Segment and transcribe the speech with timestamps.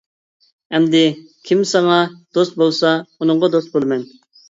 [0.77, 1.01] ئەمدى
[1.51, 2.01] كىم ساڭا
[2.41, 4.09] دوست بولسا، ئۇنىڭغا دوست بولىمەن.